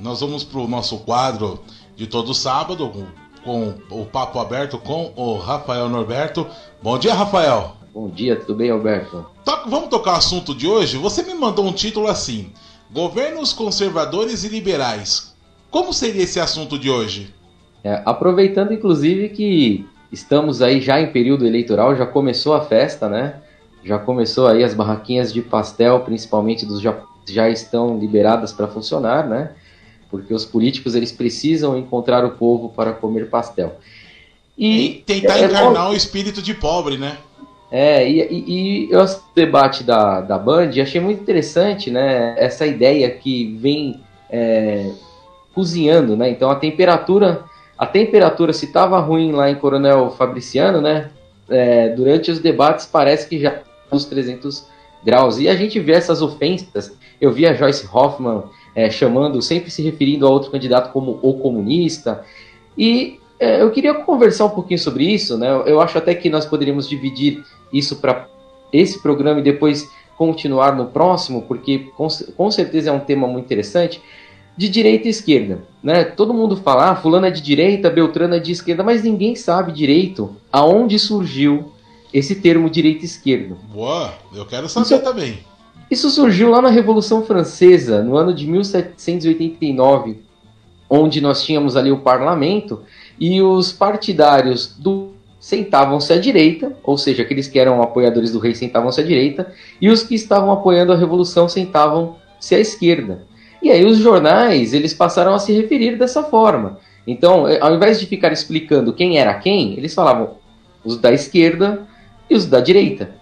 [0.00, 1.60] nós vamos para o nosso quadro
[1.96, 2.90] de todo sábado,
[3.44, 6.46] com, com o papo aberto com o Rafael Norberto.
[6.82, 7.76] Bom dia, Rafael.
[7.92, 9.26] Bom dia, tudo bem, Alberto?
[9.44, 10.96] To vamos tocar o assunto de hoje?
[10.96, 12.50] Você me mandou um título assim:
[12.90, 15.34] Governos conservadores e liberais.
[15.70, 17.34] Como seria esse assunto de hoje?
[17.84, 23.40] É, aproveitando, inclusive, que estamos aí já em período eleitoral, já começou a festa, né?
[23.84, 26.96] Já começou aí as barraquinhas de pastel, principalmente dos já,
[27.26, 29.52] já estão liberadas para funcionar, né?
[30.10, 33.76] Porque os políticos eles precisam encontrar o povo para comer pastel.
[34.58, 37.16] E, e tentar é, encarnar é, o espírito de pobre, né?
[37.70, 42.34] É, e, e, e o debate da, da Band, achei muito interessante, né?
[42.36, 44.90] Essa ideia que vem é,
[45.54, 46.28] cozinhando, né?
[46.30, 47.44] Então a temperatura,
[47.78, 51.10] a temperatura se estava ruim lá em Coronel Fabriciano, né?
[51.48, 54.66] É, durante os debates parece que já os 300
[55.04, 55.38] graus.
[55.38, 56.92] E a gente vê essas ofensas.
[57.20, 61.34] Eu vi a Joyce Hoffman é, chamando, sempre se referindo a outro candidato como o
[61.34, 62.24] comunista.
[62.76, 65.48] E é, eu queria conversar um pouquinho sobre isso, né?
[65.66, 68.28] Eu acho até que nós poderíamos dividir isso para
[68.72, 73.46] esse programa e depois continuar no próximo, porque com, com certeza é um tema muito
[73.46, 74.00] interessante.
[74.56, 76.04] De direita e esquerda, né?
[76.04, 79.72] Todo mundo fala, ah, fulano é de direita, Beltrano é de esquerda, mas ninguém sabe
[79.72, 81.72] direito aonde surgiu
[82.12, 83.56] esse termo direita e esquerda.
[83.72, 85.38] Boa, eu quero saber isso, também.
[85.90, 90.18] Isso surgiu lá na Revolução Francesa, no ano de 1789,
[90.88, 92.82] onde nós tínhamos ali o parlamento
[93.18, 95.10] e os partidários do
[95.40, 99.88] sentavam-se à direita, ou seja, aqueles que eram apoiadores do rei sentavam-se à direita, e
[99.88, 103.22] os que estavam apoiando a revolução sentavam-se à esquerda.
[103.62, 106.78] E aí os jornais, eles passaram a se referir dessa forma.
[107.06, 110.34] Então, eh, ao invés de ficar explicando quem era quem, eles falavam
[110.84, 111.86] os da esquerda
[112.28, 113.19] e os da direita.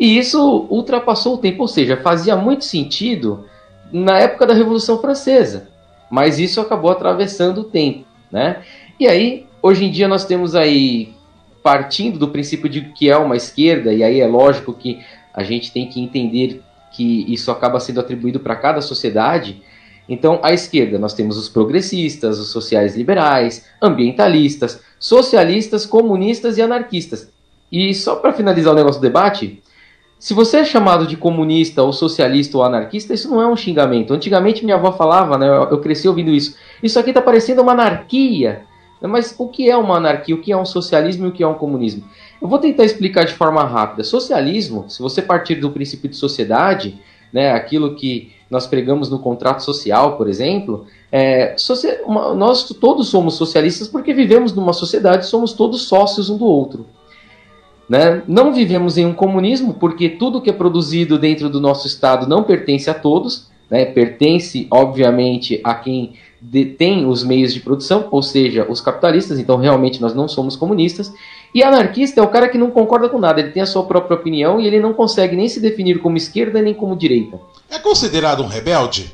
[0.00, 3.44] E isso ultrapassou o tempo, ou seja, fazia muito sentido
[3.92, 5.68] na época da Revolução Francesa,
[6.10, 8.62] mas isso acabou atravessando o tempo, né?
[8.98, 11.12] E aí, hoje em dia nós temos aí
[11.62, 15.00] partindo do princípio de que é uma esquerda, e aí é lógico que
[15.34, 16.62] a gente tem que entender
[16.92, 19.62] que isso acaba sendo atribuído para cada sociedade.
[20.08, 27.30] Então, à esquerda, nós temos os progressistas, os sociais liberais, ambientalistas, socialistas, comunistas e anarquistas.
[27.70, 29.62] E só para finalizar o negócio do debate,
[30.20, 34.12] se você é chamado de comunista ou socialista ou anarquista, isso não é um xingamento.
[34.12, 36.56] Antigamente minha avó falava, né, eu cresci ouvindo isso.
[36.82, 38.66] Isso aqui está parecendo uma anarquia.
[39.00, 41.48] Mas o que é uma anarquia, o que é um socialismo e o que é
[41.48, 42.04] um comunismo?
[42.40, 44.04] Eu vou tentar explicar de forma rápida.
[44.04, 47.00] Socialismo, se você partir do princípio de sociedade,
[47.32, 51.56] né, aquilo que nós pregamos no contrato social, por exemplo, é,
[52.04, 56.84] uma, nós todos somos socialistas porque vivemos numa sociedade, somos todos sócios um do outro.
[57.90, 58.22] Né?
[58.28, 62.44] Não vivemos em um comunismo porque tudo que é produzido dentro do nosso Estado não
[62.44, 63.84] pertence a todos, né?
[63.84, 70.00] pertence, obviamente, a quem detém os meios de produção, ou seja, os capitalistas, então realmente
[70.00, 71.12] nós não somos comunistas.
[71.52, 74.16] E anarquista é o cara que não concorda com nada, ele tem a sua própria
[74.16, 77.40] opinião e ele não consegue nem se definir como esquerda nem como direita.
[77.68, 79.12] É considerado um rebelde?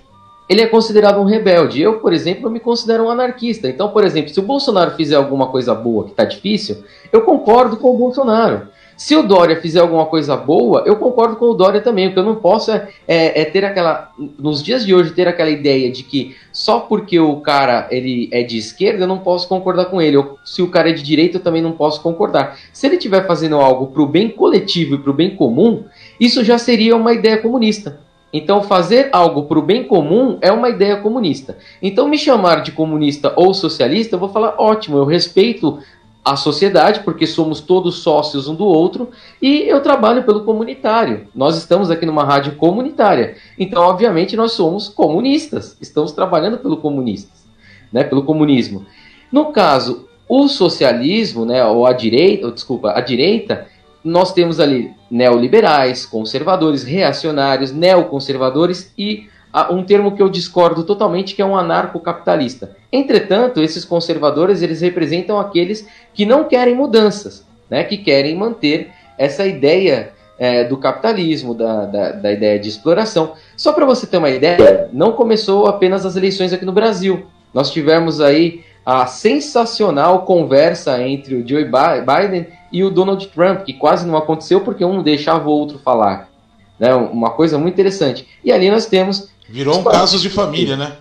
[0.48, 1.80] Ele é considerado um rebelde.
[1.80, 3.68] Eu, por exemplo, me considero um anarquista.
[3.68, 7.76] Então, por exemplo, se o Bolsonaro fizer alguma coisa boa que está difícil, eu concordo
[7.76, 8.68] com o Bolsonaro.
[8.96, 12.08] Se o Dória fizer alguma coisa boa, eu concordo com o Dória também.
[12.08, 14.10] O que eu não posso é, é, é, ter aquela.
[14.38, 18.42] Nos dias de hoje, ter aquela ideia de que só porque o cara ele é
[18.42, 20.16] de esquerda, eu não posso concordar com ele.
[20.16, 22.58] Ou se o cara é de direita, eu também não posso concordar.
[22.72, 25.84] Se ele estiver fazendo algo para o bem coletivo e para o bem comum,
[26.18, 28.05] isso já seria uma ideia comunista.
[28.32, 31.56] Então, fazer algo para o bem comum é uma ideia comunista.
[31.81, 35.78] Então, me chamar de comunista ou socialista, eu vou falar ótimo, eu respeito
[36.25, 39.10] a sociedade, porque somos todos sócios um do outro,
[39.41, 41.28] e eu trabalho pelo comunitário.
[41.32, 43.36] Nós estamos aqui numa rádio comunitária.
[43.56, 45.76] Então, obviamente, nós somos comunistas.
[45.81, 47.47] Estamos trabalhando pelo comunistas,
[47.92, 48.84] né, pelo comunismo.
[49.31, 53.69] No caso, o socialismo, né, ou a direita, ou, desculpa, a direita,
[54.06, 59.28] nós temos ali neoliberais, conservadores, reacionários, neoconservadores e
[59.70, 62.76] um termo que eu discordo totalmente, que é um anarcocapitalista.
[62.92, 69.47] Entretanto, esses conservadores eles representam aqueles que não querem mudanças, né, que querem manter essa
[69.47, 73.32] ideia é, do capitalismo, da, da, da, ideia de exploração.
[73.56, 77.24] Só para você ter uma ideia, não começou apenas as eleições aqui no Brasil.
[77.54, 83.72] Nós tivemos aí a sensacional conversa entre o Joe Biden e o Donald Trump, que
[83.72, 86.30] quase não aconteceu porque um deixava o outro falar.
[86.78, 88.28] Né, uma coisa muito interessante.
[88.44, 90.97] E ali nós temos Virou um caso de família, né?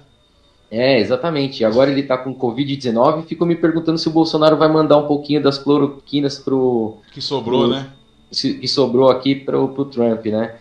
[0.72, 1.64] É, exatamente.
[1.64, 5.08] Agora ele tá com Covid-19 e ficou me perguntando se o Bolsonaro vai mandar um
[5.08, 6.98] pouquinho das cloroquinas pro.
[7.12, 7.90] Que sobrou, pro, né?
[8.32, 10.56] que sobrou aqui pro, pro Trump, né?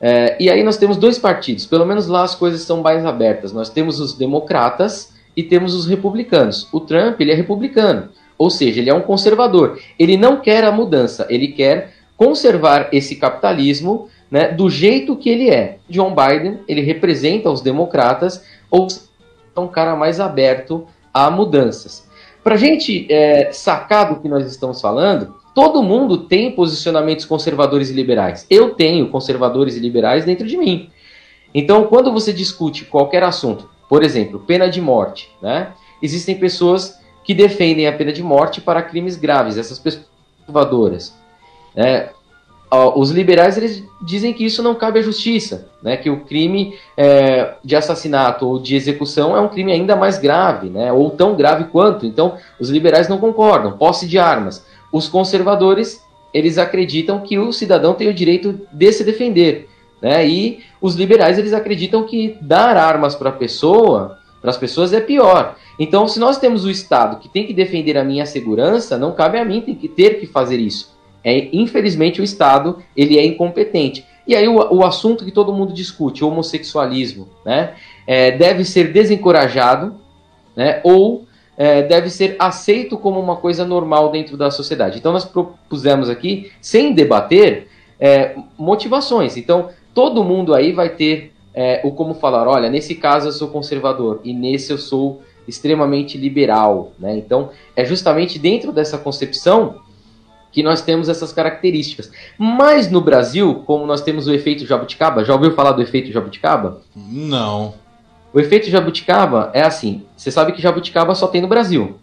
[0.00, 3.52] É, e aí nós temos dois partidos, pelo menos lá as coisas são mais abertas.
[3.52, 6.68] Nós temos os democratas e temos os republicanos.
[6.72, 9.78] O Trump ele é republicano, ou seja, ele é um conservador.
[9.98, 15.50] Ele não quer a mudança, ele quer conservar esse capitalismo né, do jeito que ele
[15.50, 15.78] é.
[15.88, 18.88] John Biden ele representa os democratas ou
[19.54, 22.06] é um cara mais aberto a mudanças.
[22.42, 27.90] Para a gente é, sacar do que nós estamos falando, todo mundo tem posicionamentos conservadores
[27.90, 28.46] e liberais.
[28.48, 30.90] Eu tenho conservadores e liberais dentro de mim.
[31.54, 35.72] Então, quando você discute qualquer assunto, por exemplo, pena de morte, né?
[36.02, 40.06] Existem pessoas que defendem a pena de morte para crimes graves, essas pessoas
[40.38, 41.14] conservadoras.
[41.74, 42.10] Né?
[42.94, 45.96] Os liberais eles dizem que isso não cabe à justiça, né?
[45.96, 50.68] que o crime é, de assassinato ou de execução é um crime ainda mais grave,
[50.68, 50.92] né?
[50.92, 52.06] ou tão grave quanto.
[52.06, 53.72] Então, os liberais não concordam.
[53.72, 54.64] Posse de armas.
[54.92, 59.68] Os conservadores, eles acreditam que o cidadão tem o direito de se defender.
[60.00, 60.26] Né?
[60.26, 65.00] E os liberais, eles acreditam que dar armas para a pessoa, para as pessoas, é
[65.00, 65.56] pior.
[65.78, 69.38] Então, se nós temos o Estado que tem que defender a minha segurança, não cabe
[69.38, 70.96] a mim tem que ter que fazer isso.
[71.24, 74.04] É, infelizmente, o Estado ele é incompetente.
[74.26, 77.74] E aí o, o assunto que todo mundo discute, homossexualismo, né,
[78.06, 79.94] é, deve ser desencorajado,
[80.54, 81.26] né, ou
[81.56, 84.98] é, deve ser aceito como uma coisa normal dentro da sociedade.
[84.98, 87.68] Então nós propusemos aqui, sem debater,
[87.98, 89.36] é, motivações.
[89.36, 93.48] Então todo mundo aí vai ter é, o como falar, olha, nesse caso eu sou
[93.48, 96.92] conservador e nesse eu sou extremamente liberal.
[96.98, 97.16] Né?
[97.16, 99.76] Então é justamente dentro dessa concepção
[100.52, 102.10] que nós temos essas características.
[102.36, 106.82] Mas no Brasil, como nós temos o efeito jabuticaba, já ouviu falar do efeito jabuticaba?
[106.94, 107.72] Não.
[108.34, 111.96] O efeito jabuticaba é assim: você sabe que jabuticaba só tem no Brasil.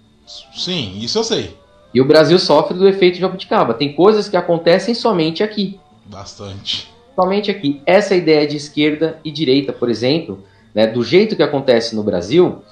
[0.55, 1.55] Sim, isso eu sei.
[1.93, 3.75] E o Brasil sofre do efeito jabuticaba.
[3.75, 5.79] Tem coisas que acontecem somente aqui.
[6.05, 6.92] Bastante.
[7.15, 7.81] Somente aqui.
[7.85, 10.43] Essa ideia de esquerda e direita, por exemplo,
[10.73, 12.63] né, do jeito que acontece no Brasil,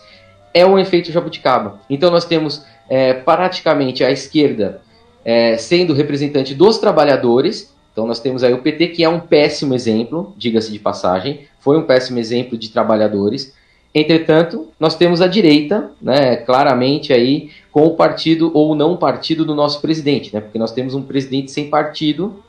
[0.53, 1.79] é um efeito jabuticaba.
[1.89, 4.81] Então nós temos é, praticamente a esquerda
[5.23, 7.73] é, sendo representante dos trabalhadores.
[7.91, 11.77] Então nós temos aí o PT, que é um péssimo exemplo, diga-se de passagem, foi
[11.77, 13.53] um péssimo exemplo de trabalhadores.
[13.93, 19.53] Entretanto, nós temos a direita, né, claramente aí com o partido ou não partido do
[19.53, 22.41] nosso presidente, né, porque nós temos um presidente sem partido,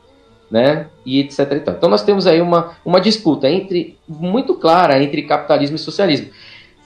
[0.49, 1.63] né, e etc.
[1.67, 6.29] Então nós temos aí uma, uma disputa entre muito clara entre capitalismo e socialismo.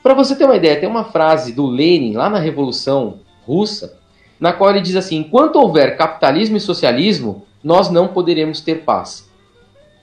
[0.01, 3.97] Para você ter uma ideia, tem uma frase do Lenin lá na Revolução Russa
[4.39, 9.29] na qual ele diz assim: enquanto houver capitalismo e socialismo, nós não poderemos ter paz.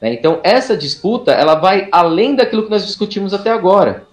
[0.00, 0.12] Né?
[0.12, 4.04] Então, essa disputa ela vai além daquilo que nós discutimos até agora,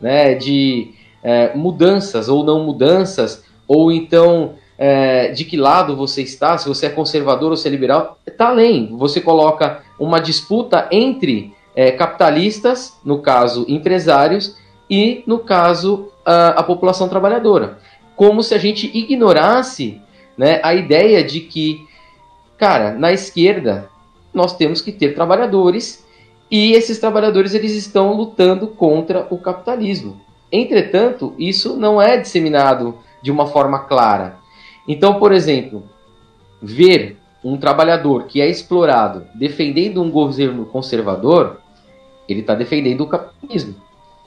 [0.00, 0.34] né?
[0.34, 0.92] de
[1.22, 6.86] é, mudanças ou não mudanças, ou então é, de que lado você está, se você
[6.86, 8.96] é conservador ou se é liberal, está além.
[8.96, 14.56] Você coloca uma disputa entre é, capitalistas, no caso empresários,
[14.90, 17.78] e no caso a, a população trabalhadora
[18.16, 20.00] como se a gente ignorasse
[20.36, 21.86] né, a ideia de que,
[22.56, 23.88] cara, na esquerda
[24.32, 26.04] nós temos que ter trabalhadores
[26.50, 30.20] e esses trabalhadores eles estão lutando contra o capitalismo.
[30.50, 34.38] Entretanto, isso não é disseminado de uma forma clara.
[34.86, 35.84] Então, por exemplo,
[36.60, 41.58] ver um trabalhador que é explorado defendendo um governo conservador,
[42.28, 43.74] ele está defendendo o capitalismo.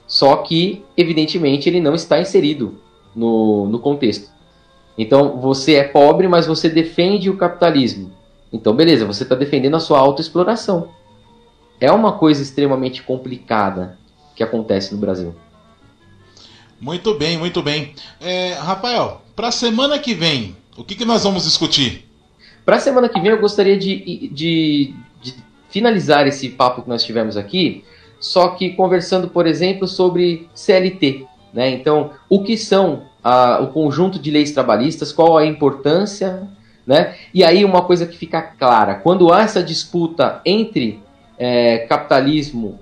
[0.05, 2.75] Só que, evidentemente, ele não está inserido
[3.15, 4.29] no, no contexto.
[4.97, 8.11] Então, você é pobre, mas você defende o capitalismo.
[8.51, 10.89] Então, beleza, você está defendendo a sua autoexploração.
[11.79, 13.97] É uma coisa extremamente complicada
[14.35, 15.35] que acontece no Brasil.
[16.79, 17.93] Muito bem, muito bem.
[18.21, 22.07] É, Rafael, para a semana que vem, o que, que nós vamos discutir?
[22.63, 25.33] Para a semana que vem, eu gostaria de, de, de
[25.69, 27.83] finalizar esse papo que nós tivemos aqui,
[28.19, 31.25] só que conversando, por exemplo, sobre CLT.
[31.53, 31.71] Né?
[31.71, 36.47] Então, o que são a, o conjunto de leis trabalhistas, qual a importância,
[36.85, 37.15] né?
[37.33, 41.01] E aí uma coisa que fica clara, quando há essa disputa entre
[41.37, 42.79] é, capitalismo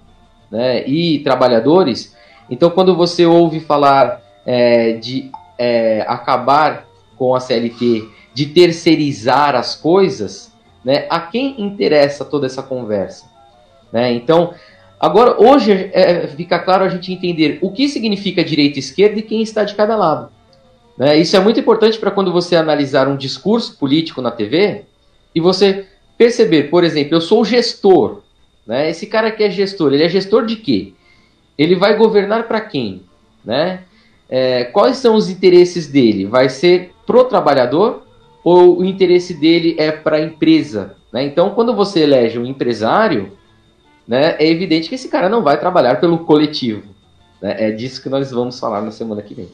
[0.52, 2.14] né, e trabalhadores,
[2.50, 6.88] então quando você ouve falar é, de é, acabar
[7.18, 10.52] com a CLT, de terceirizar as coisas,
[10.84, 13.25] né, a quem interessa toda essa conversa?
[13.92, 14.14] Né?
[14.14, 14.54] Então,
[15.00, 19.22] Agora, hoje é, fica claro a gente entender o que significa direita e esquerda e
[19.22, 20.32] quem está de cada lado.
[20.98, 21.18] Né?
[21.18, 24.86] Isso é muito importante para quando você analisar um discurso político na TV
[25.34, 25.86] e você
[26.18, 28.22] perceber, por exemplo, eu sou gestor.
[28.66, 28.90] Né?
[28.90, 30.94] Esse cara que é gestor, ele é gestor de quê?
[31.57, 33.03] Ele vai governar para quem?
[33.43, 33.81] Né?
[34.29, 36.25] É, quais são os interesses dele?
[36.25, 38.03] Vai ser pro trabalhador
[38.43, 40.95] ou o interesse dele é para a empresa?
[41.12, 41.24] Né?
[41.24, 43.31] Então, quando você elege um empresário,
[44.07, 46.83] né, é evidente que esse cara não vai trabalhar pelo coletivo.
[47.41, 47.55] Né?
[47.57, 49.50] É disso que nós vamos falar na semana que vem.